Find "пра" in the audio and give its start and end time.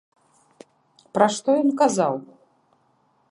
1.17-1.27